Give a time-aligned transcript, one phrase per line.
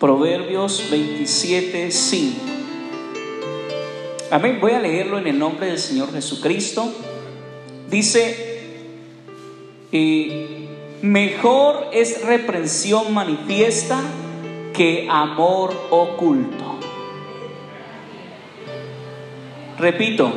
[0.00, 2.40] Proverbios 27, 5.
[4.30, 4.56] Amén.
[4.58, 6.90] Voy a leerlo en el nombre del Señor Jesucristo.
[7.90, 8.62] Dice,
[11.02, 14.00] mejor es reprensión manifiesta
[14.72, 16.78] que amor oculto.
[19.78, 20.32] Repito,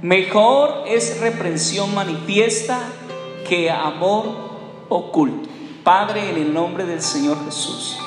[0.00, 2.80] mejor es reprensión manifiesta
[3.46, 5.52] que amor oculto.
[5.84, 7.98] Padre, en el nombre del Señor Jesús.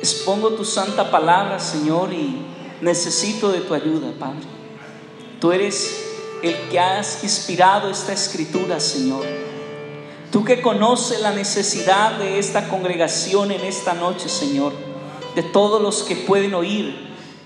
[0.00, 2.44] Expongo tu santa palabra, Señor, y
[2.82, 4.42] necesito de tu ayuda, Padre.
[5.40, 6.04] Tú eres
[6.42, 9.24] el que has inspirado esta escritura, Señor.
[10.30, 14.72] Tú que conoces la necesidad de esta congregación en esta noche, Señor,
[15.34, 16.94] de todos los que pueden oír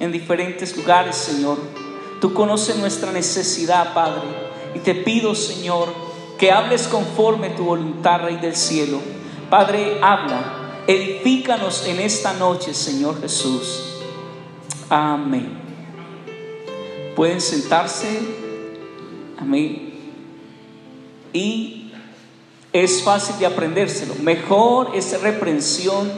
[0.00, 1.58] en diferentes lugares, Señor.
[2.20, 4.22] Tú conoces nuestra necesidad, Padre,
[4.74, 6.05] y te pido, Señor,
[6.38, 9.00] que hables conforme tu voluntad, Rey del cielo.
[9.48, 14.02] Padre, habla, edifícanos en esta noche, Señor Jesús.
[14.88, 15.58] Amén.
[17.14, 18.20] Pueden sentarse.
[19.38, 19.94] Amén.
[21.32, 21.92] Y
[22.72, 24.14] es fácil de aprendérselo.
[24.16, 26.10] Mejor es reprensión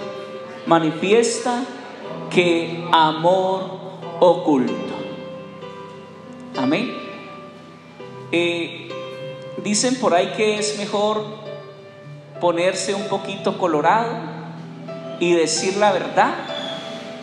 [0.66, 1.64] manifiesta
[2.30, 3.62] que amor
[4.20, 4.74] oculto.
[6.56, 6.92] Amén.
[8.32, 8.88] Eh,
[9.68, 11.24] dicen por ahí que es mejor
[12.40, 14.16] ponerse un poquito colorado
[15.20, 16.32] y decir la verdad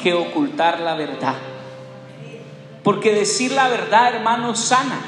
[0.01, 1.35] que ocultar la verdad.
[2.83, 4.99] Porque decir la verdad, hermano, sana.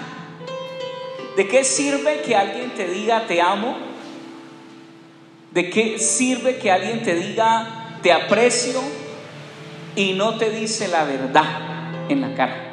[1.36, 3.78] ¿De qué sirve que alguien te diga te amo?
[5.52, 8.82] ¿De qué sirve que alguien te diga te aprecio
[9.96, 11.46] y no te dice la verdad
[12.10, 12.67] en la cara?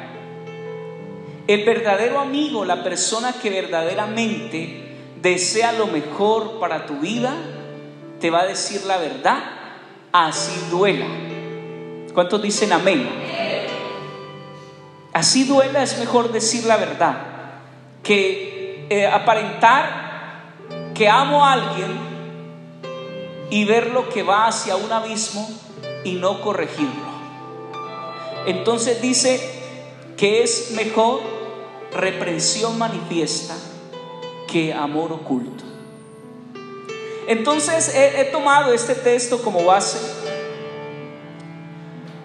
[1.47, 4.85] El verdadero amigo, la persona que verdaderamente
[5.21, 7.35] desea lo mejor para tu vida,
[8.19, 9.37] te va a decir la verdad,
[10.11, 11.05] así duela.
[12.13, 13.07] ¿Cuántos dicen amén?
[15.13, 17.17] Así duela es mejor decir la verdad
[18.03, 20.05] que eh, aparentar
[20.93, 21.97] que amo a alguien
[23.49, 25.47] y ver lo que va hacia un abismo
[26.03, 27.15] y no corregirlo.
[28.45, 29.39] Entonces dice
[30.17, 31.34] que es mejor
[31.95, 33.55] reprensión manifiesta
[34.47, 35.63] que amor oculto.
[37.27, 39.97] Entonces he, tomado este texto como base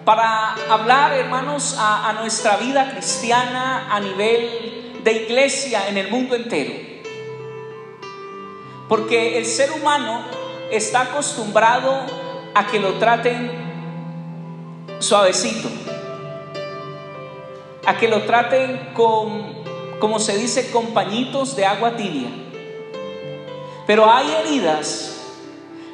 [0.05, 6.73] para hablar, hermanos, a, nuestra vida cristiana a nivel de iglesia en el mundo entero.
[8.87, 10.23] Porque el ser humano
[10.69, 12.05] está acostumbrado
[12.53, 13.51] a que lo traten
[14.99, 15.69] suavecito,
[17.91, 19.53] a que lo traten con,
[19.99, 22.29] como se dice, con pañitos de agua tibia.
[23.85, 25.19] Pero hay heridas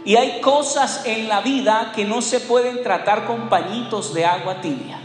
[0.06, 4.62] y hay cosas en la vida que no se pueden tratar con pañitos de agua
[4.62, 5.00] tibia.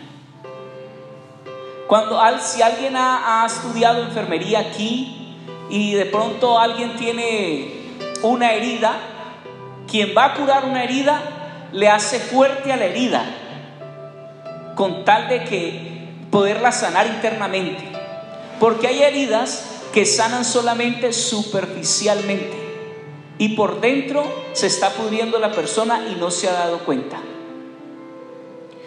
[1.87, 5.37] Cuando si alguien ha, ha estudiado enfermería aquí
[5.71, 8.99] y de pronto alguien tiene una herida,
[9.91, 13.25] quien va a curar una herida le hace fuerte a la herida
[14.75, 15.93] con tal de que
[16.33, 17.85] poderla sanar internamente.
[18.59, 22.57] Porque hay heridas que sanan solamente superficialmente
[23.39, 27.19] y por dentro se está pudriendo la persona y no se ha dado cuenta.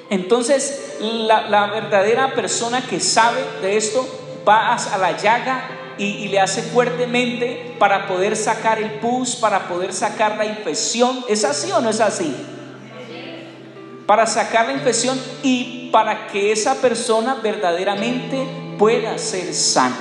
[0.09, 4.07] Entonces, la, la verdadera persona que sabe de esto
[4.47, 9.67] va a la llaga y, y, le hace fuertemente para poder sacar el pus, para
[9.67, 11.23] poder sacar la infección.
[11.27, 12.35] ¿Es así o no es así?
[14.05, 18.45] Para sacar la infección y para que esa persona verdaderamente
[18.77, 19.97] pueda ser sana.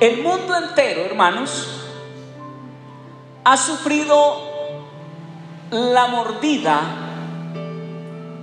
[0.00, 1.68] El mundo entero, hermanos,
[3.44, 4.36] ha sufrido
[5.70, 6.80] la mordida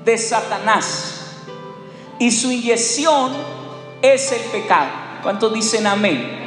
[0.03, 1.43] de Satanás
[2.19, 3.33] y su inyección
[4.01, 4.89] es el pecado.
[5.21, 6.41] ¿Cuántos dicen amén?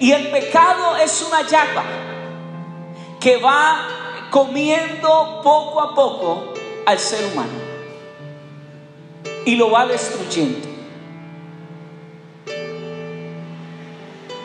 [0.00, 1.84] Y el pecado es una llaga
[3.20, 3.99] que va
[4.30, 6.54] comiendo poco a poco
[6.86, 7.70] al ser humano
[9.44, 10.68] y lo va destruyendo.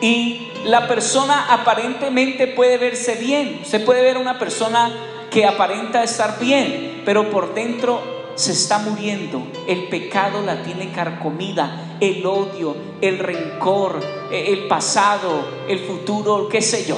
[0.00, 3.60] Y la persona aparentemente puede verse bien.
[3.64, 4.92] Se puede ver una persona
[5.30, 8.02] que aparenta estar bien, pero por dentro
[8.34, 9.42] se está muriendo.
[9.66, 14.00] El pecado la tiene carcomida, el odio, el rencor,
[14.30, 16.96] el pasado, el futuro, qué sé yo.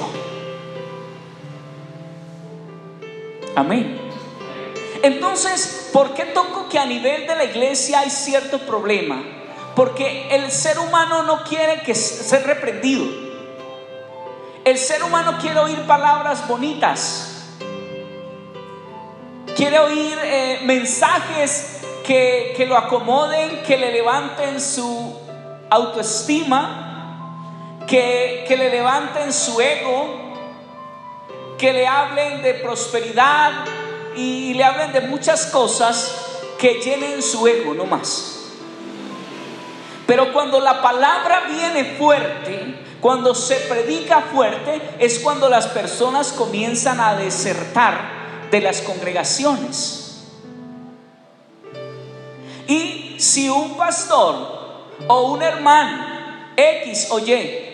[3.58, 3.98] Amén.
[5.02, 9.20] Entonces, ¿por qué toco que a nivel de la iglesia hay cierto problema?
[9.74, 13.04] Porque el ser humano no quiere que ser reprendido.
[14.64, 17.46] el ser humano quiere oír palabras bonitas,
[19.56, 25.18] quiere oír eh, mensajes que, que lo acomoden, que le levanten su
[25.68, 27.34] autoestima,
[27.88, 30.27] que, que le levanten su ego,
[31.58, 33.52] que le hablen de prosperidad
[34.16, 36.26] y le hablen de muchas cosas
[36.58, 38.38] que llenen su ego, no más.
[40.06, 46.98] Pero cuando la palabra viene fuerte, cuando se predica fuerte, es cuando las personas comienzan
[47.00, 50.24] a desertar de las congregaciones.
[52.66, 56.06] Y si un pastor o un hermano
[56.56, 57.68] X o Y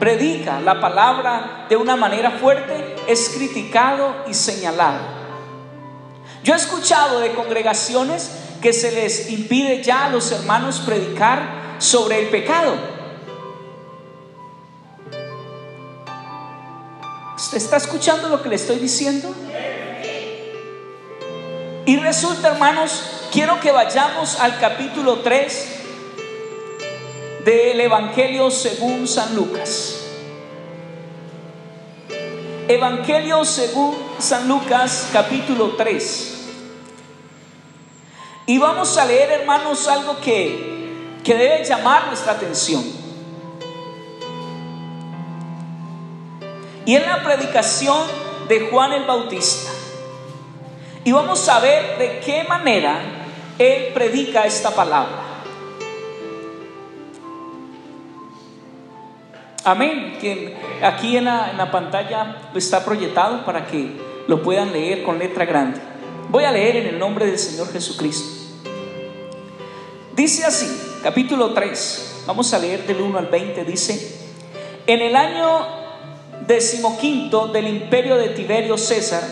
[0.00, 5.00] predica la palabra de una manera fuerte, es criticado y señalado.
[6.44, 12.20] Yo he escuchado de congregaciones que se les impide ya a los hermanos predicar sobre
[12.20, 12.74] el pecado.
[17.36, 19.34] ¿Usted está escuchando lo que le estoy diciendo?
[21.84, 23.02] Y resulta, hermanos,
[23.32, 25.68] quiero que vayamos al capítulo 3
[27.44, 30.01] del Evangelio según San Lucas.
[32.68, 36.28] Evangelio según San Lucas capítulo 3.
[38.46, 42.84] Y vamos a leer, hermanos, algo que, que debe llamar nuestra atención.
[46.84, 48.06] Y es la predicación
[48.48, 49.72] de Juan el Bautista.
[51.04, 53.00] Y vamos a ver de qué manera
[53.58, 55.31] él predica esta palabra.
[59.64, 60.18] Amén.
[60.20, 65.18] Que aquí en la, en la pantalla está proyectado para que lo puedan leer con
[65.18, 65.80] letra grande.
[66.28, 68.42] Voy a leer en el nombre del Señor Jesucristo.
[70.14, 70.66] Dice así,
[71.02, 74.20] capítulo 3, vamos a leer del 1 al 20, dice,
[74.86, 75.66] en el año
[76.46, 79.22] decimoquinto del imperio de Tiberio César,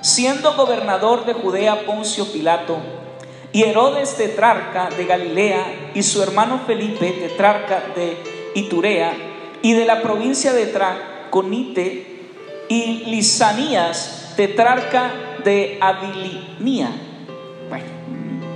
[0.00, 2.78] siendo gobernador de Judea Poncio Pilato,
[3.52, 8.16] y Herodes tetrarca de Galilea, y su hermano Felipe tetrarca de
[8.54, 9.31] Iturea,
[9.62, 12.12] y de la provincia de Traconite,
[12.68, 15.12] y Lisanías tetrarca
[15.44, 16.90] de Abilinía.
[17.68, 17.84] Bueno,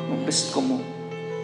[0.09, 0.81] nombres como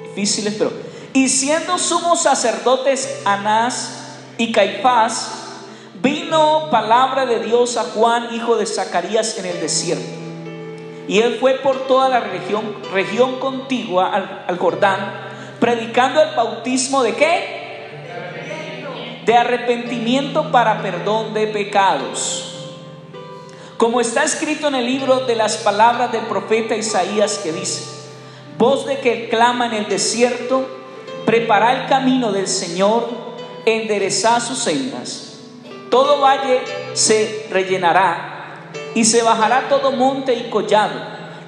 [0.04, 0.72] difíciles, pero.
[1.12, 5.32] Y siendo sumos sacerdotes Anás y Caifás,
[6.02, 10.06] vino palabra de Dios a Juan, hijo de Zacarías, en el desierto.
[11.08, 15.12] Y él fue por toda la región, región contigua al, al Jordán,
[15.60, 17.61] predicando el bautismo de qué?
[19.24, 22.52] De arrepentimiento para perdón de pecados
[23.82, 27.82] como está escrito en el libro de las palabras del profeta Isaías que dice,
[28.56, 30.64] voz de que clama en el desierto,
[31.26, 33.08] prepara el camino del Señor,
[33.66, 35.40] enderezad sus sendas.
[35.90, 36.60] Todo valle
[36.92, 40.94] se rellenará y se bajará todo monte y collado.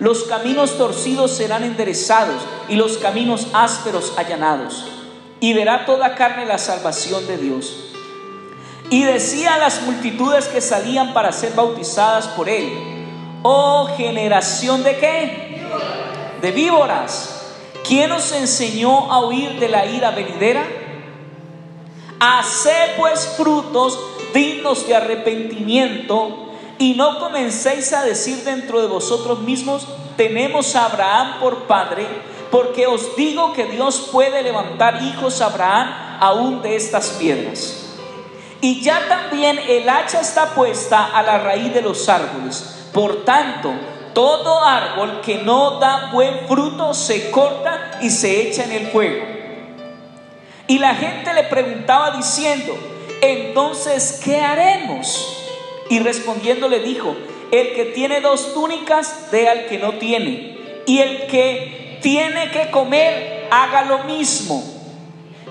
[0.00, 4.93] Los caminos torcidos serán enderezados y los caminos ásperos allanados.
[5.44, 7.76] Y verá toda carne la salvación de Dios.
[8.88, 12.72] Y decía a las multitudes que salían para ser bautizadas por él,
[13.42, 15.62] oh generación de qué?
[16.40, 17.52] De víboras.
[17.86, 20.64] ¿Quién os enseñó a huir de la ira venidera?
[22.20, 23.98] Haced pues frutos
[24.32, 31.38] dignos de arrepentimiento y no comencéis a decir dentro de vosotros mismos, tenemos a Abraham
[31.38, 32.06] por padre,
[32.54, 37.96] porque os digo que Dios puede levantar hijos a Abraham aún de estas piedras.
[38.60, 42.90] Y ya también el hacha está puesta a la raíz de los árboles.
[42.92, 43.72] Por tanto,
[44.12, 49.26] todo árbol que no da buen fruto se corta y se echa en el fuego.
[50.68, 52.72] Y la gente le preguntaba diciendo,
[53.20, 55.42] entonces, ¿qué haremos?
[55.90, 57.16] Y respondiendo le dijo,
[57.50, 60.82] el que tiene dos túnicas, dé al que no tiene.
[60.86, 64.62] Y el que tiene que comer, haga lo mismo.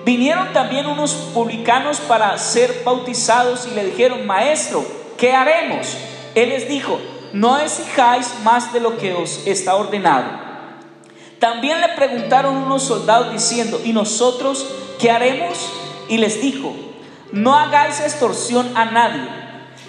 [0.06, 4.86] Vinieron también unos publicanos para ser bautizados y le dijeron, maestro,
[5.18, 5.98] ¿qué haremos?
[6.36, 7.00] Él les dijo,
[7.34, 10.26] no exijáis más de lo que os está ordenado.
[11.40, 14.68] También le preguntaron unos soldados diciendo, ¿y nosotros
[15.00, 15.72] qué haremos?
[16.08, 16.72] Y les dijo,
[17.32, 19.28] no hagáis extorsión a nadie,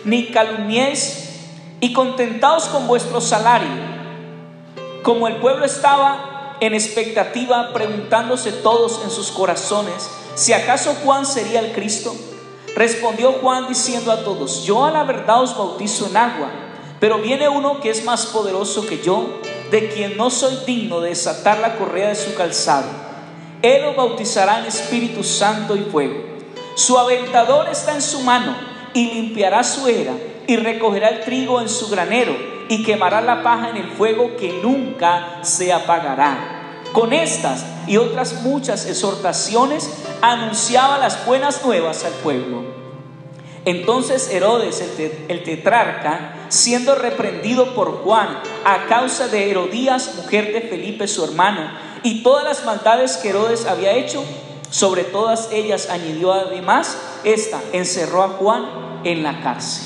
[0.06, 1.28] ni calumniéis,
[1.80, 3.68] y contentaos con vuestro salario.
[5.02, 6.30] Como el pueblo estaba
[6.64, 12.14] en expectativa, preguntándose todos en sus corazones si acaso Juan sería el Cristo.
[12.74, 16.50] Respondió Juan diciendo a todos, yo a la verdad os bautizo en agua,
[16.98, 19.38] pero viene uno que es más poderoso que yo,
[19.70, 22.88] de quien no soy digno de desatar la correa de su calzado.
[23.62, 26.16] Él os bautizará en Espíritu Santo y fuego.
[26.74, 28.56] Su aventador está en su mano
[28.92, 30.12] y limpiará su era
[30.46, 32.36] y recogerá el trigo en su granero
[32.68, 36.53] y quemará la paja en el fuego que nunca se apagará.
[36.94, 39.90] Con estas y otras muchas exhortaciones
[40.22, 42.62] anunciaba las buenas nuevas al pueblo.
[43.64, 44.80] Entonces Herodes,
[45.26, 51.68] el, tetrarca, siendo reprendido por Juan a causa de Herodías, mujer de Felipe su hermano,
[52.04, 54.22] y todas las maldades que Herodes había hecho,
[54.70, 59.84] sobre todas ellas añadió además esta, encerró a Juan en la cárcel.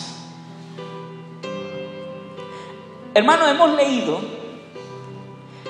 [3.14, 4.37] Hermano, hemos leído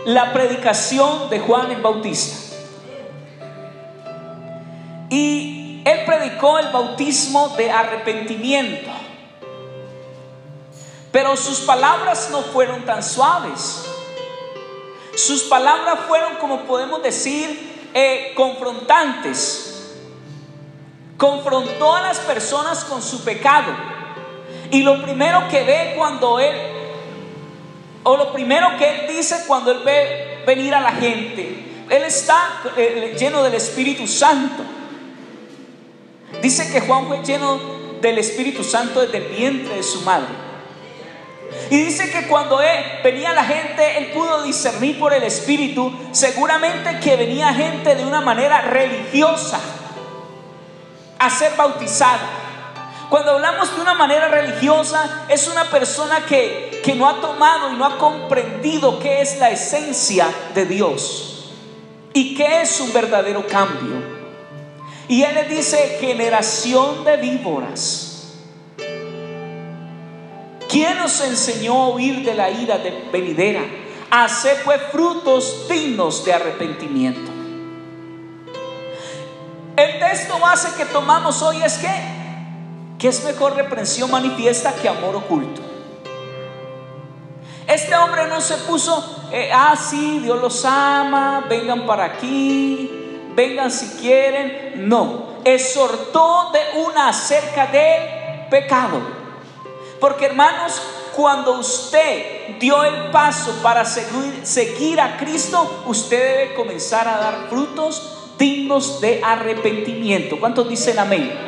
[0.09, 2.35] la predicación de Juan el Bautista.
[5.11, 8.91] Y él predicó el bautismo de arrepentimiento.
[11.13, 13.85] Pero sus palabras no fueron tan suaves.
[15.15, 19.95] Sus palabras fueron, como podemos decir, eh, confrontantes.
[21.19, 23.73] Confrontó a las personas con su pecado.
[24.71, 26.78] Y lo primero que ve cuando él,
[28.03, 32.63] o lo primero que él dice cuando él ve venir a la gente, él está
[32.77, 34.63] eh, lleno del Espíritu Santo.
[36.43, 37.59] Dice que Juan fue lleno
[38.01, 40.49] del Espíritu Santo desde el vientre de su madre.
[41.71, 47.01] Y dice que cuando él, venía la gente, él pudo discernir por el Espíritu, seguramente
[47.01, 49.59] que venía gente de una manera religiosa
[51.19, 52.38] a ser bautizada.
[53.11, 57.77] Cuando hablamos de una manera religiosa, es una persona que, que no ha tomado y
[57.77, 61.29] no ha comprendido qué es la esencia de Dios
[62.13, 64.19] y qué es un verdadero cambio.
[65.09, 68.09] Y él le dice, generación de víboras.
[70.69, 73.63] ¿Quién nos enseñó a huir de la ira de venidera?
[74.11, 77.31] Hacer pues frutos dignos de arrepentimiento.
[79.77, 81.89] El texto base que tomamos hoy es que,
[82.99, 85.63] que es mejor reprensión manifiesta que amor oculto.
[87.67, 92.91] Este hombre no se puso, eh, ah, sí, Dios los ama, vengan para aquí,
[93.35, 94.89] vengan si quieren.
[94.89, 99.01] No, exhortó de una acerca del pecado.
[100.01, 100.81] Porque hermanos,
[101.15, 107.49] cuando usted dio el paso para seguir, seguir a Cristo, usted debe comenzar a dar
[107.51, 110.39] frutos dignos de arrepentimiento.
[110.41, 111.48] ¿Cuántos dicen amén?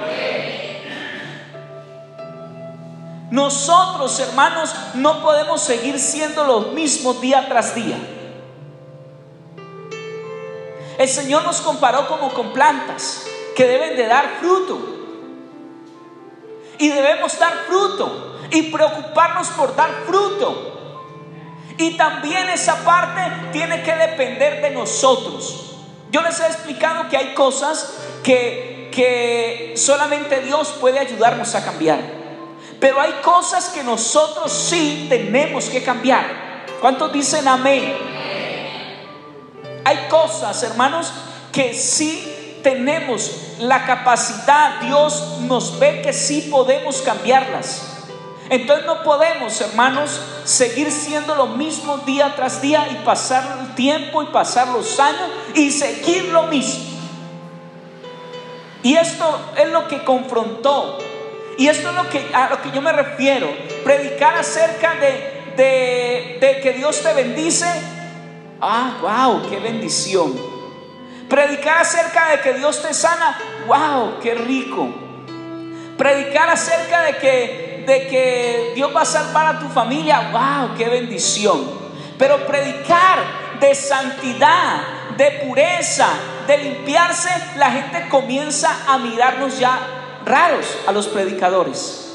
[3.30, 7.96] Nosotros, hermanos, no podemos seguir siendo los mismos día tras día.
[10.98, 13.24] El Señor nos comparó como con plantas
[13.56, 14.78] que deben de dar fruto.
[16.78, 20.66] Y debemos dar fruto y preocuparnos por dar fruto.
[21.78, 23.20] Y también esa parte
[23.52, 25.76] tiene que depender de nosotros.
[26.10, 27.94] Yo les he explicado que hay cosas
[28.24, 32.19] que, que solamente Dios puede ayudarnos a cambiar.
[32.80, 36.24] Pero hay cosas que nosotros sí tenemos que cambiar.
[36.80, 37.94] ¿Cuántos dicen amén?
[39.84, 41.12] Hay cosas, hermanos,
[41.52, 47.86] que sí tenemos la capacidad, Dios nos ve que sí podemos cambiarlas.
[48.48, 54.22] Entonces no podemos, hermanos, seguir siendo lo mismo día tras día y pasar el tiempo
[54.22, 56.84] y pasar los años y seguir lo mismo.
[58.82, 60.98] Y esto es lo que confrontó.
[61.60, 63.46] Y esto es lo que, a lo que yo me refiero.
[63.84, 67.66] Predicar acerca de, de, que Dios te bendice
[68.62, 70.40] Ah, wow, qué bendición.
[71.28, 74.88] Predicar acerca de que Dios te sana, wow, qué rico.
[75.98, 80.88] Predicar acerca de que, de que Dios va a salvar a tu familia, wow, qué
[80.88, 81.60] bendición.
[82.18, 83.18] Pero predicar
[83.60, 84.80] de santidad,
[85.18, 86.08] de pureza,
[86.46, 92.06] de limpiarse, la gente comienza a mirarnos ya raros a los predicadores.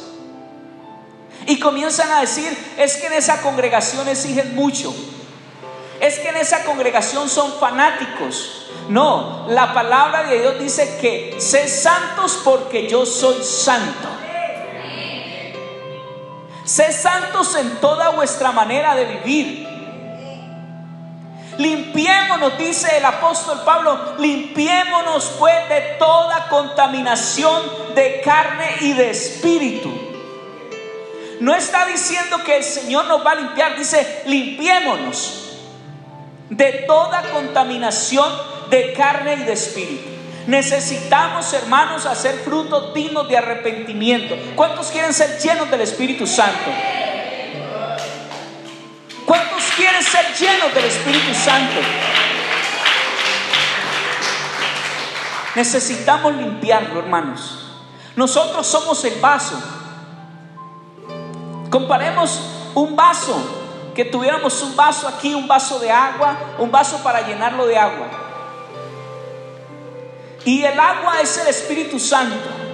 [1.47, 4.93] Y comienzan a decir, es que en esa congregación exigen mucho
[5.99, 8.67] es que en esa congregación son fanáticos.
[8.89, 14.09] No, la palabra de Dios dice que sé santos porque yo soy santo.
[16.63, 19.74] Sé santos en toda vuestra manera de vivir.
[21.57, 27.61] Limpiémonos, dice el apóstol Pablo, limpiémonos pues de toda contaminación
[27.95, 29.91] de carne y de espíritu.
[31.39, 35.59] No está diciendo que el Señor nos va a limpiar, dice limpiémonos
[36.49, 38.29] de toda contaminación
[38.69, 40.09] de carne y de espíritu.
[40.47, 44.35] Necesitamos, hermanos, hacer frutos dignos de arrepentimiento.
[44.55, 46.71] ¿Cuántos quieren ser llenos del Espíritu Santo?
[49.75, 51.81] ¿Cuántos quieren ser llenos del Espíritu Santo?
[55.55, 57.59] Necesitamos limpiarlo, hermanos.
[58.15, 59.61] Nosotros somos el vaso.
[61.69, 62.39] Comparemos
[62.73, 63.35] un vaso,
[63.93, 68.07] que tuviéramos un vaso aquí, un vaso de agua, un vaso para llenarlo de agua.
[70.45, 72.64] Y el agua es el Espíritu Santo.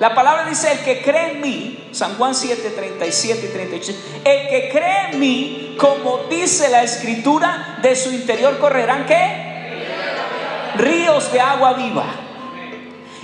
[0.00, 3.92] La palabra dice, el que cree en mí, San Juan 7, 37 y 38,
[4.24, 10.72] el que cree en mí, como dice la escritura, de su interior correrán qué?
[10.76, 12.06] Ríos de agua viva.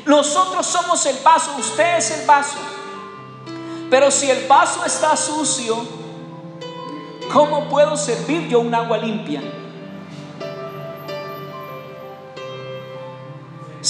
[0.05, 2.59] Nosotros somos el vaso, usted es el vaso.
[3.89, 5.83] Pero si el vaso está sucio,
[7.33, 9.41] ¿cómo puedo servir yo un agua limpia?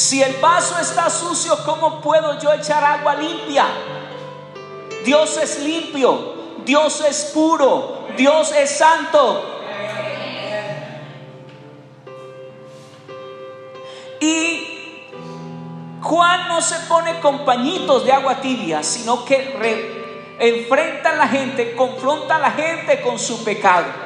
[0.07, 3.67] Si el vaso está sucio, ¿cómo puedo yo echar agua limpia?
[5.05, 6.35] Dios es limpio,
[6.65, 9.43] Dios es puro, Dios es santo.
[14.21, 15.09] Y
[16.01, 21.75] Juan no se pone con pañitos de agua tibia, sino que enfrenta a la gente,
[21.75, 24.06] confronta a la gente con su pecado.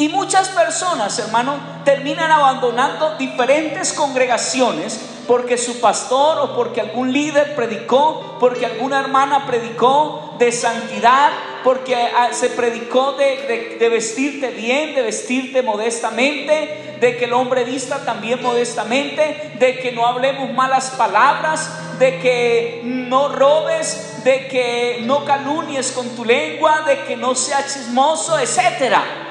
[0.00, 7.54] Y muchas personas, hermano, terminan abandonando diferentes congregaciones porque su pastor o porque algún líder
[7.54, 15.02] predicó, porque alguna hermana predicó de santidad, porque ah, se predicó de, vestirte bien, de
[15.02, 21.98] vestirte modestamente, de que el hombre vista también modestamente, de que no hablemos malas palabras,
[21.98, 27.74] de que no robes, de que no calumnies con tu lengua, de que no seas
[27.74, 29.26] chismoso, etcétera.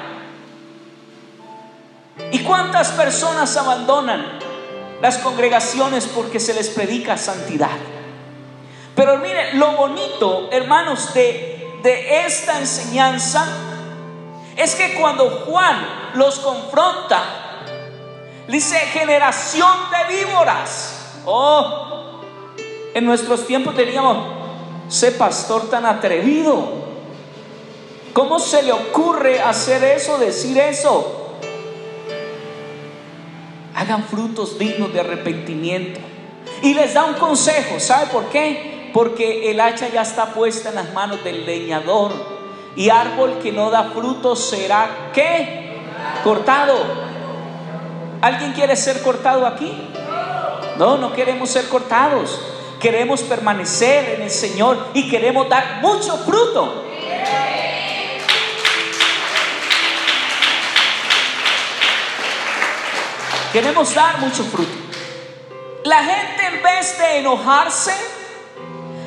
[2.32, 4.38] ¿Y cuántas personas abandonan
[5.00, 7.76] las congregaciones porque se les predica santidad?
[8.94, 13.46] Pero mire, lo bonito, hermanos, de, de esta enseñanza
[14.56, 17.22] es que cuando Juan los confronta,
[18.46, 20.96] dice generación de víboras.
[21.24, 22.20] Oh,
[22.94, 24.18] en nuestros tiempos teníamos,
[24.88, 26.80] ese pastor tan atrevido.
[28.12, 31.19] ¿Cómo se le ocurre hacer eso, decir eso?
[33.80, 36.00] Hagan frutos dignos de arrepentimiento.
[36.62, 38.90] Y les da un consejo, ¿sabe por qué?
[38.92, 42.12] Porque el hacha ya está puesta en las manos del leñador.
[42.76, 45.80] Y árbol que no da frutos será ¿qué?
[46.22, 46.76] Cortado.
[48.20, 49.72] ¿Alguien quiere ser cortado aquí?
[50.76, 52.38] No, no queremos ser cortados.
[52.80, 56.84] Queremos permanecer en el Señor y queremos dar mucho fruto.
[63.52, 64.70] Queremos dar mucho fruto.
[65.84, 67.92] La gente en vez de enojarse,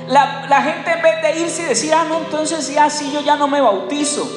[0.07, 3.37] la, gente en vez de irse y decir, ah, no, entonces ya sí, yo ya
[3.37, 4.29] no me bautizo.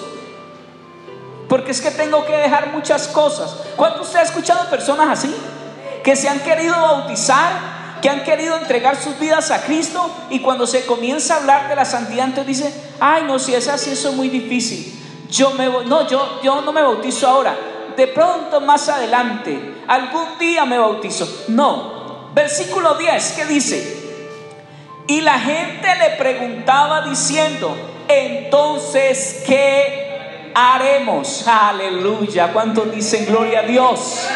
[1.49, 3.57] Porque es que tengo que dejar muchas cosas.
[3.75, 5.35] ¿Cuánto usted ha escuchado personas así?
[6.05, 10.69] Que se han querido bautizar, que han querido entregar sus vidas a Cristo y cuando
[10.69, 14.11] se comienza a hablar de la santidad, entonces dice, ay, no, si es así, eso
[14.11, 14.93] es muy difícil.
[15.31, 17.57] Yo me, no, yo, yo no me bautizo ahora
[17.97, 21.45] de pronto más adelante, algún día me bautizo.
[21.49, 22.31] No.
[22.35, 24.07] Versículo 10, ¿qué dice?
[25.07, 27.75] Y la gente le preguntaba diciendo,
[28.09, 31.47] entonces, ¿qué haremos?
[31.47, 32.53] Aleluya.
[32.53, 34.29] ¿Cuántos dicen gloria a Dios?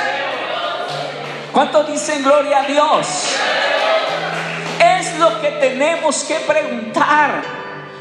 [1.53, 3.07] ¿Cuántos dicen gloria a Dios?
[4.99, 7.43] Es lo que tenemos que preguntar.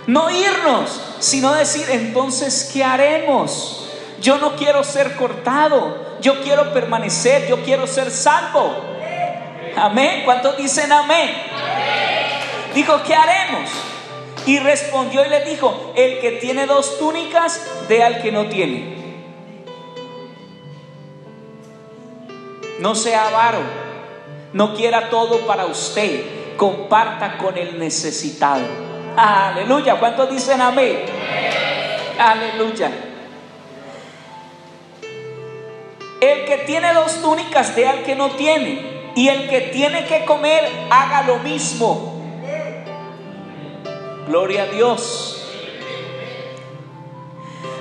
[0.08, 3.79] No irnos, sino decir, entonces, ¿qué haremos?
[4.22, 8.76] Yo no quiero ser cortado, yo quiero permanecer, yo quiero ser salvo.
[9.78, 10.24] Amén.
[10.26, 11.32] ¿Cuántos dicen amén?
[12.74, 13.70] Dijo, ¿qué haremos?
[14.46, 18.98] Y respondió y le dijo, el que tiene dos túnicas, dé al que no tiene.
[22.80, 23.60] No sea avaro,
[24.54, 28.66] no quiera todo para usted, comparta con el necesitado.
[29.18, 31.06] Aleluya, ¿cuántos dicen amén?
[32.18, 33.09] Aleluya.
[36.30, 39.12] El que tiene dos túnicas dé al que no tiene.
[39.16, 42.22] Y el que tiene que comer, haga lo mismo.
[44.28, 45.36] Gloria a Dios.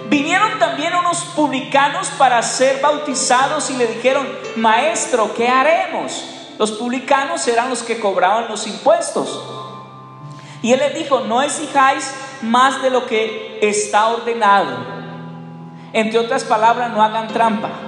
[0.09, 6.25] Vinieron también unos publicanos para ser bautizados y le dijeron, maestro, ¿qué haremos?
[6.59, 9.45] Los publicanos eran los que cobraban los impuestos.
[10.63, 14.75] Y él les dijo, no exijáis más de lo que está ordenado.
[15.93, 17.88] Entre otras palabras, no hagan trampa.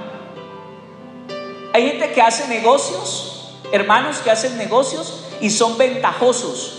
[1.73, 6.77] Hay gente que hace negocios, hermanos que hacen negocios y son ventajosos.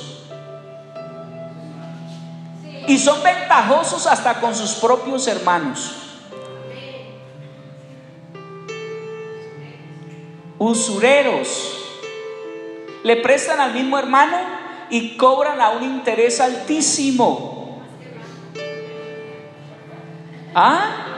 [2.87, 5.92] Y son ventajosos hasta con sus propios hermanos.
[10.59, 11.78] Usureros.
[13.02, 14.37] Le prestan al mismo hermano
[14.90, 17.83] y cobran a un interés altísimo.
[20.55, 21.12] ¿Ah?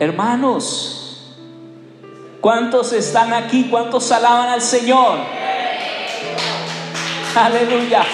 [0.00, 1.30] Hermanos,
[2.40, 3.68] ¿cuántos están aquí?
[3.70, 5.20] ¿Cuántos alaban al Señor?
[7.36, 8.04] Aleluya.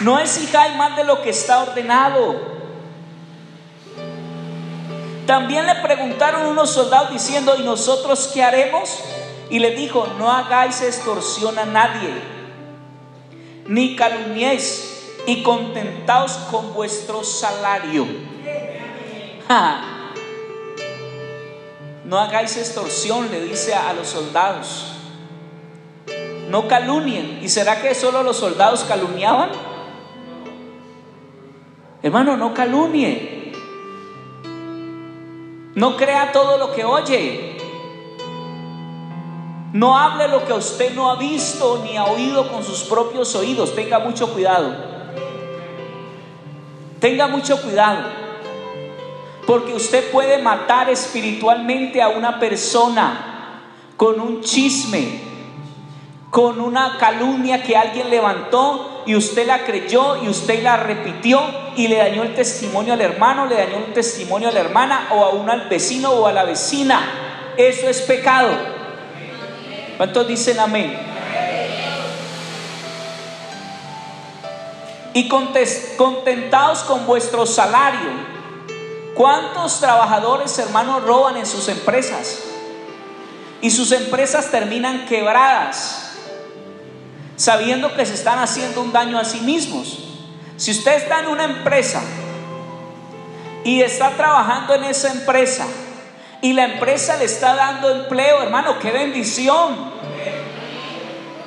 [0.00, 2.52] No exijáis más de lo que está ordenado.
[5.26, 8.98] También le preguntaron unos soldados diciendo, ¿y nosotros qué haremos?
[9.48, 12.12] Y le dijo, no hagáis extorsión a nadie,
[13.66, 14.91] ni calumniéis
[15.26, 18.06] y contentaos con vuestro salario.
[22.04, 24.94] No hagáis extorsión, le dice a, los soldados.
[26.48, 27.40] No calumnien.
[27.42, 29.50] ¿Y será que solo los soldados calumniaban?
[32.02, 33.52] Hermano, no calumnie.
[35.74, 37.56] No crea todo lo que oye.
[39.72, 43.74] No hable lo que usted no ha visto ni ha oído con sus propios oídos.
[43.74, 44.91] Tenga mucho cuidado.
[47.02, 48.04] Tenga mucho cuidado,
[49.44, 53.60] porque usted puede matar espiritualmente a una persona
[53.96, 55.20] con un chisme,
[56.30, 61.42] con una calumnia que alguien levantó y usted la creyó y usted la repitió
[61.74, 65.24] y le dañó el testimonio al hermano, le dañó el testimonio a la hermana o
[65.24, 67.00] a uno al vecino o a la vecina.
[67.56, 68.50] Eso es pecado.
[69.96, 71.11] ¿Cuántos dicen amén?
[75.14, 78.32] Y contentados con vuestro salario.
[79.14, 82.38] ¿Cuántos trabajadores, hermanos, roban en sus empresas?
[83.60, 86.12] Y sus empresas terminan quebradas,
[87.36, 89.98] sabiendo que se están haciendo un daño a sí mismos.
[90.56, 92.02] Si usted está en una empresa
[93.64, 95.66] y está trabajando en esa empresa
[96.40, 99.92] y la empresa le está dando empleo, hermano, qué bendición.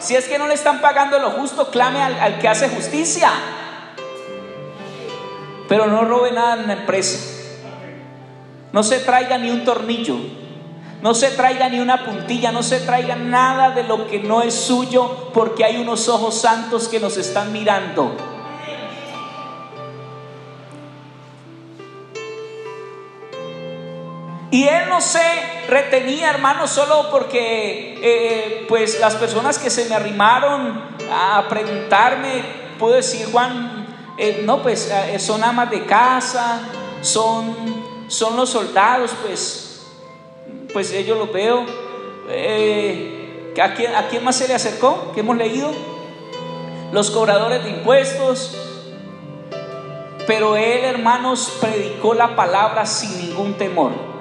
[0.06, 3.32] Si es que no le están pagando lo justo, clame al, que hace justicia.
[5.68, 7.18] Pero no robe nada en la empresa.
[8.72, 10.16] No se traiga ni un tornillo.
[11.02, 12.52] No se traiga ni una puntilla.
[12.52, 16.88] No se traiga nada de lo que no es suyo porque hay unos ojos santos
[16.88, 18.35] que nos están mirando.
[24.56, 25.20] Y él no se
[25.68, 32.42] retenía, hermano, solo porque eh, pues las personas que se me arrimaron a preguntarme,
[32.80, 33.86] puedo decir, Juan,
[34.18, 36.62] eh, no, pues eh, son amas de casa,
[37.02, 37.54] son,
[38.08, 39.88] son los soldados, pues,
[40.72, 41.66] pues ellos los veo.
[43.62, 45.12] ¿a, quién, ¿A quién más se le acercó?
[45.14, 45.70] ¿Qué hemos leído?
[46.94, 48.58] Los cobradores de impuestos.
[50.26, 54.15] Pero él, hermanos, predicó la palabra sin ningún temor.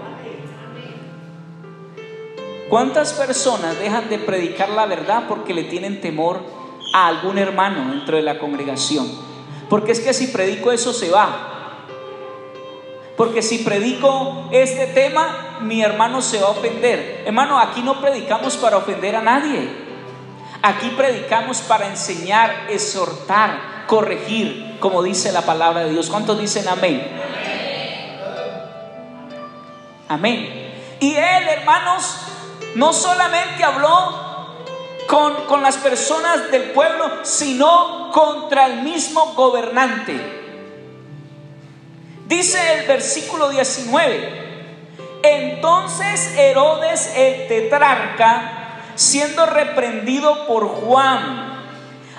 [2.68, 6.40] ¿Cuántas personas dejan de predicar la verdad porque le tienen temor
[6.94, 9.06] a algún hermano dentro de la congregación?
[9.68, 11.50] Porque es que si predico eso se va.
[13.16, 17.22] Porque si predico este tema, mi hermano se va a ofender.
[17.26, 19.68] Hermano, aquí no predicamos para ofender a nadie.
[20.62, 26.08] Aquí predicamos para enseñar, exhortar, corregir, como dice la palabra de Dios.
[26.08, 27.06] ¿Cuántos dicen amén?
[30.08, 30.64] Amén.
[31.00, 32.23] Y él, hermanos,
[32.74, 34.24] no solamente habló
[35.06, 40.42] con, las personas del pueblo, sino contra el mismo gobernante.
[42.26, 44.44] Dice el versículo 19,
[45.22, 51.52] entonces Herodes el tetrarca, siendo reprendido por Juan,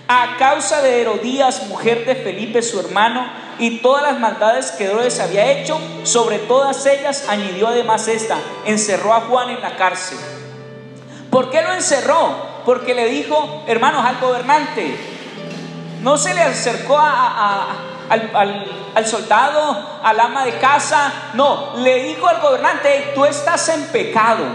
[0.07, 5.19] a causa de Herodías, mujer de Felipe su hermano, y todas las maldades que Herodes
[5.19, 10.35] había hecho, sobre todas ellas añadió además esta, encerró a Juan en la cárcel.
[11.36, 12.34] ¿Por qué lo encerró?
[12.63, 14.98] Porque le dijo, hermanos, al gobernante,
[16.02, 23.12] no se le acercó al, soldado, al ama de casa, no, le dijo al gobernante,
[23.13, 24.45] tú estás en pecado,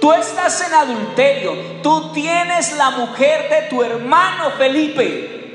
[0.00, 1.52] tú estás en adulterio,
[1.84, 5.54] tú tienes la mujer de tu hermano Felipe.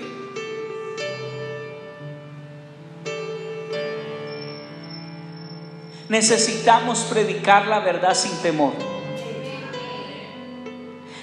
[6.08, 8.96] Necesitamos predicar la verdad sin temor.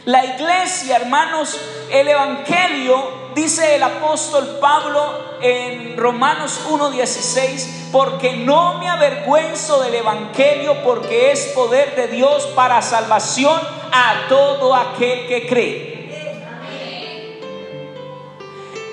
[0.05, 1.57] La iglesia, hermanos,
[1.89, 10.83] el Evangelio, dice el apóstol Pablo en Romanos 1.16, porque no me avergüenzo del Evangelio,
[10.83, 13.61] porque es poder de Dios para salvación
[13.93, 15.93] a todo aquel que cree.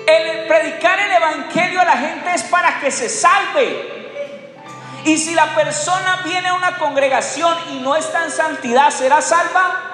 [0.06, 3.98] El predicar el Evangelio a la gente es para que se salve.
[5.04, 9.89] Y si la persona viene a una congregación y no está en santidad, ¿será salva?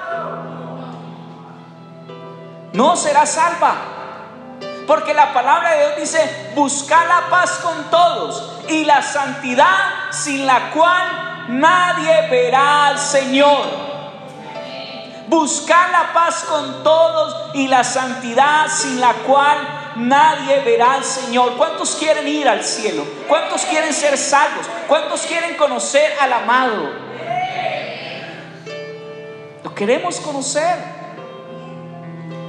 [2.76, 3.74] No será salva.
[4.86, 10.46] Porque la palabra de Dios dice, buscar la paz con todos y la santidad sin
[10.46, 13.64] la cual nadie verá al Señor.
[15.28, 19.56] Buscar la paz con todos y la santidad sin la cual
[19.96, 21.56] nadie verá al Señor.
[21.56, 23.04] ¿Cuántos quieren ir al cielo?
[23.26, 24.66] ¿Cuántos quieren ser salvos?
[24.86, 26.90] ¿Cuántos quieren conocer al amado?
[29.64, 30.95] Lo queremos conocer.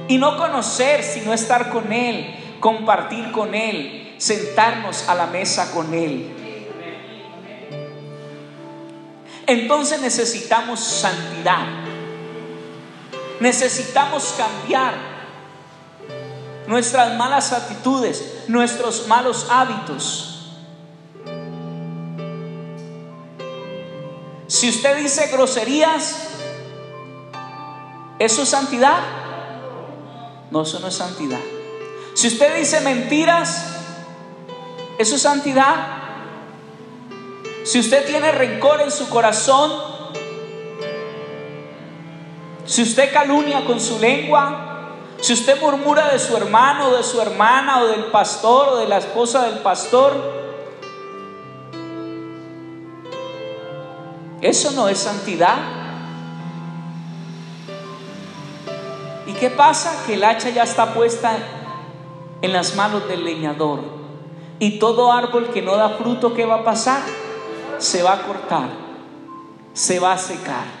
[0.08, 5.92] Y no conocer, sino estar con Él, compartir con Él, sentarnos a la mesa con
[5.94, 6.34] Él.
[9.46, 11.66] Entonces necesitamos santidad.
[13.40, 14.94] Necesitamos cambiar
[16.66, 20.38] nuestras malas actitudes, nuestros malos hábitos.
[24.48, 26.16] Si usted dice groserías,
[28.18, 29.00] ¿eso es santidad?
[30.50, 31.40] No, eso no es santidad.
[32.14, 33.66] Si usted dice mentiras,
[34.98, 35.98] ¿eso es santidad?
[37.64, 39.70] Si usted tiene rencor en su corazón,
[42.64, 47.82] si usted calumnia con su lengua, si usted murmura de su hermano, de su hermana,
[47.82, 50.12] o del pastor, o de la esposa del pastor,
[54.40, 55.87] eso no es santidad.
[59.38, 60.04] Qué pasa?
[60.06, 61.36] Que el hacha ya está puesta
[62.42, 63.80] en las manos del leñador.
[64.58, 67.02] Y todo árbol que no da fruto, ¿qué va a pasar?
[67.78, 68.68] Se va a cortar,
[69.72, 70.78] se va a secar.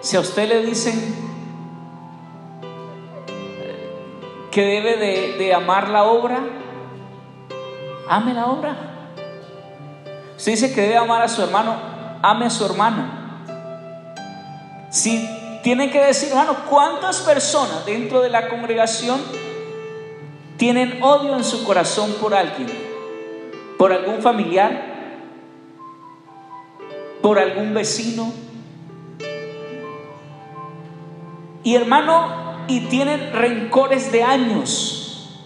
[0.00, 1.14] Si a usted le dicen
[4.50, 4.96] que debe
[5.38, 6.40] de, amar la obra,
[8.08, 8.76] ame la obra.
[10.36, 11.93] Si dice que debe amar a su hermano,
[12.30, 13.04] ame a su hermano.
[14.90, 15.28] Si
[15.62, 19.20] tiene que decir, hermano, ¿cuántas personas dentro de la congregación
[20.56, 22.68] tienen odio en su corazón por alguien?
[23.78, 24.94] ¿Por algún familiar?
[27.20, 28.32] ¿Por algún vecino?
[31.62, 35.40] Y hermano, y tienen rencores de años.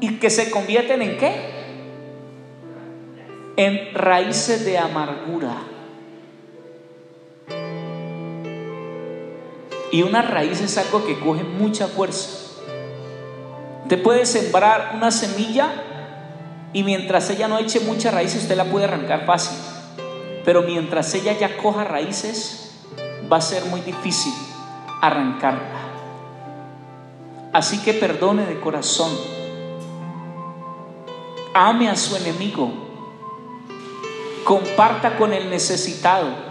[0.00, 1.56] ¿Y que se convierten en qué?
[3.56, 5.75] En raíces de amargura.
[9.92, 12.46] Y una raíz es algo que coge mucha fuerza.
[13.88, 15.70] Te puede sembrar una semilla
[16.72, 19.56] y mientras ella no eche mucha raíz, usted la puede arrancar fácil.
[20.44, 22.72] Pero mientras ella ya coja raíces,
[23.30, 24.34] va a ser muy difícil
[25.00, 25.86] arrancarla.
[27.52, 29.10] Así que perdone de corazón.
[31.54, 32.70] Ame a su enemigo.
[34.44, 36.45] Comparta con el necesitado.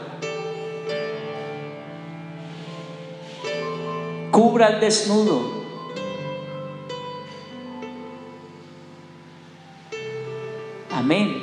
[4.36, 5.40] Cubra al desnudo.
[10.92, 11.42] Amén.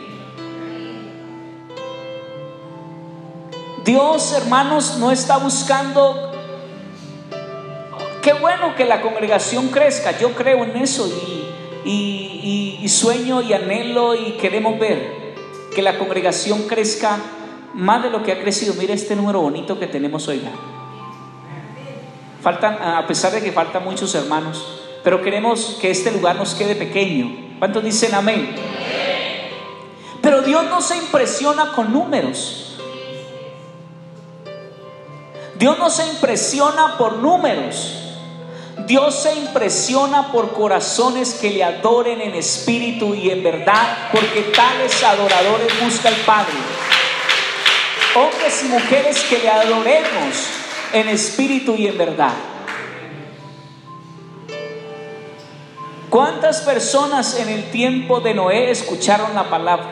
[3.83, 6.33] Dios, hermanos, no está buscando
[8.21, 11.09] Qué bueno que la congregación crezca, yo creo en eso
[11.83, 15.35] y, sueño y anhelo y queremos ver
[15.75, 17.19] que la congregación crezca
[17.73, 18.75] más de lo que ha crecido.
[18.75, 20.43] Mire este número bonito que tenemos hoy.
[22.43, 24.67] Faltan, a pesar de que faltan muchos hermanos,
[25.05, 27.57] pero queremos que este lugar nos quede pequeño.
[27.61, 28.57] ¿Cuántos dicen amén?
[30.21, 32.79] Pero Dios no se impresiona con números.
[35.57, 37.99] Dios no se impresiona por números.
[38.89, 45.01] Dios se impresiona por corazones que le adoren en espíritu y en verdad, porque tales
[45.05, 46.55] adoradores busca el Padre.
[48.17, 50.62] Hombres y mujeres que le adoremos
[50.93, 52.33] en espíritu y en verdad.
[56.11, 59.91] ¿Cuántas personas en el tiempo de Noé escucharon la palabra?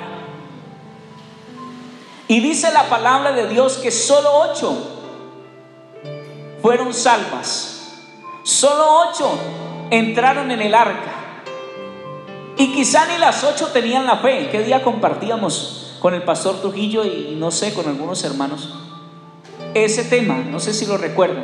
[2.28, 4.76] Y dice la palabra de Dios que solo ocho
[6.60, 8.02] fueron salvas.
[8.42, 9.30] Solo ocho
[9.90, 11.42] entraron en el arca.
[12.58, 14.50] Y quizá ni las ocho tenían la fe.
[14.52, 18.68] ¿Qué día compartíamos con el pastor Trujillo y no sé, con algunos hermanos?
[19.74, 21.42] Ese tema, no sé si lo recuerdo.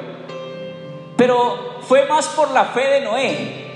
[1.17, 3.67] Pero fue más por la fe de Noé.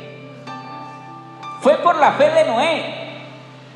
[1.61, 3.01] Fue por la fe de Noé.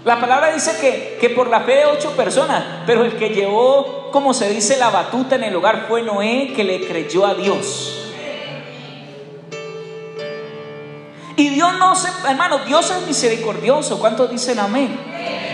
[0.05, 4.11] La palabra dice que, que por la fe de ocho personas, pero el que llevó,
[4.11, 8.05] como se dice, la batuta en el hogar fue Noé que le creyó a Dios.
[11.37, 13.99] Y Dios no se, hermano, Dios es misericordioso.
[13.99, 14.97] ¿Cuántos dicen amén?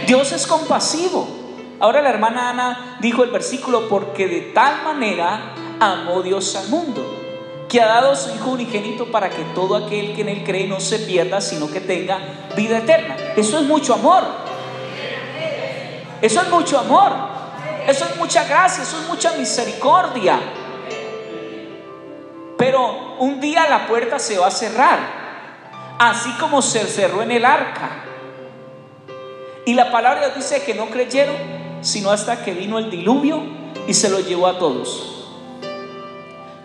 [0.07, 1.39] Dios es compasivo.
[1.81, 7.03] Ahora la hermana Ana dijo el versículo, porque de tal manera amó Dios al mundo,
[7.69, 10.79] que ha dado su Hijo unigénito para que todo aquel que en él cree no
[10.79, 12.19] se pierda, sino que tenga
[12.55, 13.16] vida eterna.
[13.35, 14.25] Eso es mucho amor.
[16.21, 17.12] Eso es mucho amor.
[17.87, 20.38] Eso es mucha gracia, eso es mucha misericordia.
[22.59, 24.99] Pero un día la puerta se va a cerrar,
[25.99, 28.05] así como se cerró en el arca.
[29.64, 33.43] Y la palabra dice que no creyeron, sino hasta que vino el diluvio
[33.87, 35.11] y se lo llevó a todos.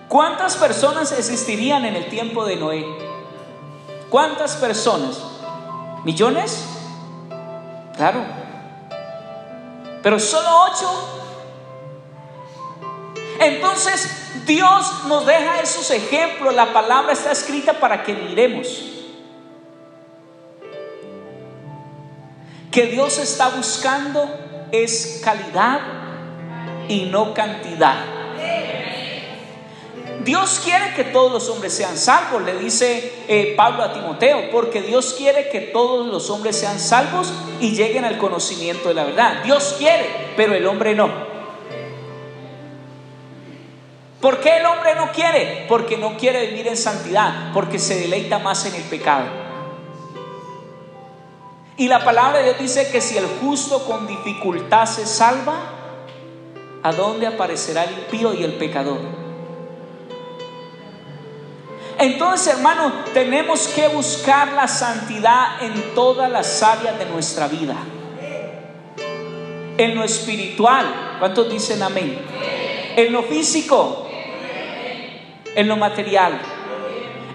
[0.07, 2.85] ¿Cuántas personas existirían en el tiempo de Noé?
[4.09, 5.19] ¿Cuántas personas?
[6.03, 6.63] ¿Millones?
[7.95, 8.23] Claro.
[10.03, 10.89] Pero solo ocho.
[13.39, 16.53] Entonces Dios nos deja esos ejemplos.
[16.53, 18.83] La palabra está escrita para que miremos.
[22.71, 25.79] Que Dios está buscando es calidad
[26.87, 28.15] y no cantidad.
[30.23, 34.81] Dios quiere que todos los hombres sean salvos, le dice eh, Pablo a Timoteo, porque
[34.81, 39.43] Dios quiere que todos los hombres sean salvos y lleguen al conocimiento de la verdad.
[39.43, 41.09] Dios quiere, pero el hombre no.
[44.19, 45.65] ¿Por qué el hombre no quiere?
[45.69, 49.44] Porque no quiere vivir en santidad, porque se deleita más en el pecado.
[51.77, 55.55] Y la palabra de Dios dice que si el justo con dificultad se salva,
[56.81, 58.99] ¿a dónde aparecerá el impío y el pecador?
[61.97, 67.75] Entonces, hermanos, tenemos que buscar la santidad en todas las áreas de nuestra vida.
[69.77, 72.17] En lo espiritual, ¿cuántos dicen amén?
[72.95, 74.07] En lo físico,
[75.55, 76.39] en lo material.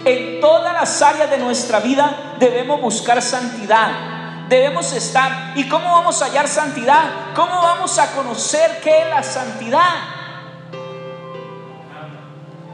[0.03, 4.20] En todas las áreas de nuestra vida debemos buscar santidad
[4.51, 5.53] debemos estar.
[5.55, 7.33] ¿Y cómo vamos a hallar santidad?
[7.33, 9.93] ¿Cómo vamos a conocer qué es la santidad?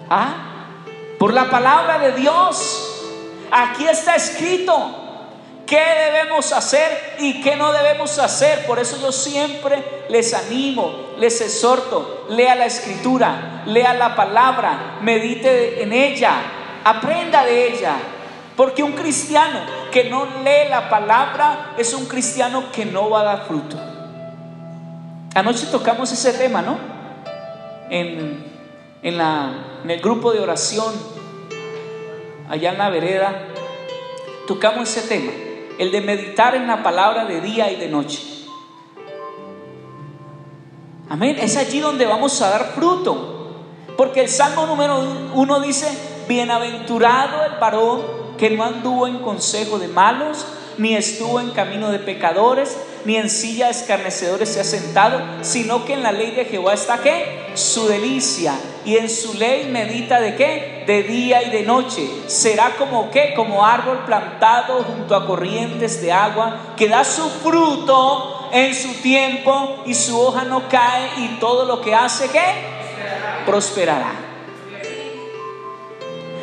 [0.09, 0.33] ¿Ah?
[1.19, 2.83] Por la palabra de Dios.
[3.51, 4.73] Aquí está escrito
[5.67, 8.65] qué debemos hacer y qué no debemos hacer.
[8.65, 15.83] Por eso yo siempre les animo, les exhorto, lea la escritura, lea la palabra, medite
[15.83, 16.41] en ella,
[16.83, 17.97] aprenda de ella.
[18.57, 19.59] Porque un cristiano
[19.91, 23.77] que no lee la palabra es un cristiano que no va a dar fruto.
[25.35, 26.79] Anoche tocamos ese tema, ¿no?
[27.91, 28.43] En,
[29.03, 30.91] en, la, en el grupo de oración,
[32.49, 33.43] allá en la vereda,
[34.47, 35.31] tocamos ese tema,
[35.77, 38.23] el de meditar en la palabra de día y de noche.
[41.09, 43.35] Amén, es allí donde vamos a dar fruto.
[43.95, 44.99] Porque el Salmo número
[45.35, 50.45] uno dice, bienaventurado el varón que no anduvo en consejo de malos,
[50.77, 55.85] ni estuvo en camino de pecadores, ni en silla de escarnecedores se ha sentado, sino
[55.85, 57.51] que en la ley de Jehová está qué?
[57.55, 58.53] Su delicia.
[58.85, 60.83] Y en su ley medita de qué?
[60.85, 62.07] De día y de noche.
[62.27, 63.33] Será como qué?
[63.35, 69.83] Como árbol plantado junto a corrientes de agua, que da su fruto en su tiempo
[69.85, 72.43] y su hoja no cae y todo lo que hace qué?
[73.45, 74.11] Prosperará.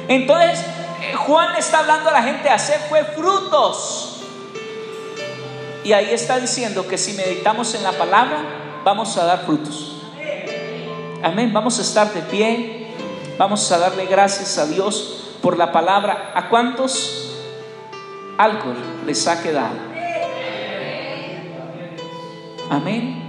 [0.09, 0.65] Entonces,
[1.13, 2.81] Juan está hablando a la gente, hacer
[3.15, 4.23] frutos.
[5.85, 8.43] Y ahí está diciendo que si meditamos en la palabra,
[8.85, 9.97] vamos a dar frutos.
[11.23, 12.89] Amén, vamos a estar de pie,
[13.39, 16.33] vamos a darle gracias a Dios por la palabra.
[16.35, 17.37] ¿A cuántos
[18.39, 18.75] algo
[19.07, 19.77] les ha quedado?
[22.71, 23.23] Amén.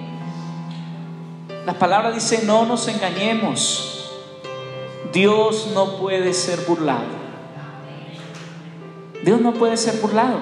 [1.66, 4.12] La palabra dice, no nos engañemos.
[5.12, 7.25] Dios no puede ser burlado.
[9.24, 10.40] Dios no puede ser burlado.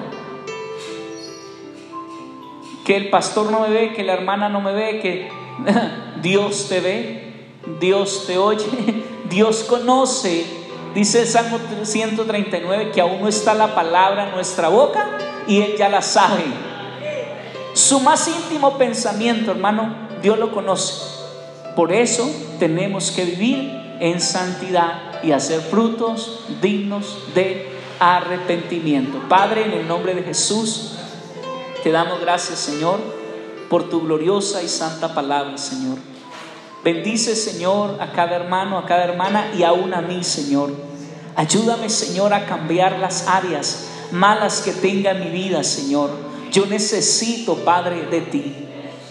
[2.84, 5.28] Que el pastor no me ve, que la hermana no me ve, que
[6.22, 7.32] Dios te ve,
[7.80, 8.66] Dios te oye,
[9.30, 10.44] Dios conoce.
[10.94, 15.18] Dice el Salmo 139 que aún no está la palabra en nuestra boca
[15.48, 16.44] y Él ya la sabe.
[17.72, 20.94] Su más íntimo pensamiento, hermano, Dios lo conoce.
[21.74, 22.30] Por eso
[22.60, 29.28] tenemos que vivir en santidad y hacer frutos dignos de arrepentimiento.
[29.28, 30.92] Padre, en el nombre de Jesús,
[31.82, 32.98] te damos gracias, Señor,
[33.68, 35.98] por tu gloriosa y santa palabra, Señor.
[36.82, 40.70] Bendice, Señor, a cada hermano, a cada hermana y aún a mí, Señor.
[41.36, 46.10] Ayúdame, Señor, a cambiar las áreas malas que tenga en mi vida, Señor.
[46.52, 48.54] Yo necesito, Padre, de ti.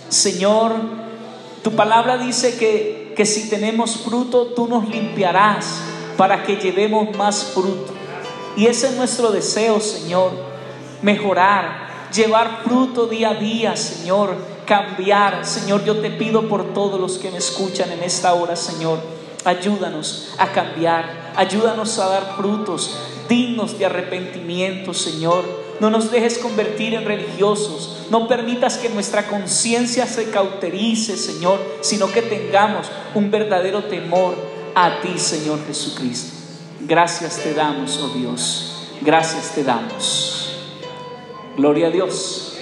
[0.09, 0.73] Señor,
[1.63, 5.81] tu palabra dice que, que si tenemos fruto, tú nos limpiarás
[6.17, 7.92] para que llevemos más fruto.
[8.55, 10.31] Y ese es nuestro deseo, Señor,
[11.01, 14.35] mejorar, llevar fruto día a día, Señor,
[14.65, 15.45] cambiar.
[15.45, 18.99] Señor, yo te pido por todos los que me escuchan en esta hora, Señor,
[19.43, 22.95] ayúdanos a cambiar, ayúdanos a dar frutos
[23.27, 25.43] dignos de arrepentimiento, Señor.
[25.79, 28.05] No nos dejes convertir en religiosos.
[28.09, 34.35] No permitas que nuestra conciencia se cauterice, Señor, sino que tengamos un verdadero temor
[34.75, 36.32] a ti, Señor Jesucristo.
[36.85, 38.89] Gracias te damos, oh Dios.
[39.01, 40.57] Gracias te damos.
[41.55, 42.52] Gloria a Dios.